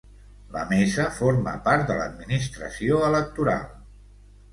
La 0.53 0.61
mesa 0.69 1.03
forma 1.17 1.53
part 1.67 1.85
de 1.91 1.97
l'Administració 1.99 3.03
electoral. 3.11 3.69